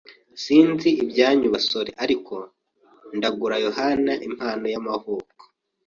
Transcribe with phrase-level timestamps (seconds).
[0.43, 2.33] Sinzi ibyanyu basore, ariko
[3.15, 5.41] ndagura yohani impano y'amavuko.